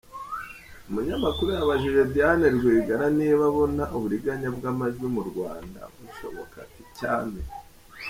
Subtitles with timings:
[0.89, 7.39] Umunyamakuru yabajije Diane Rwigara niba abona uburiganya bw’ amajwi mu Rwanda bushoba ati “cyane”.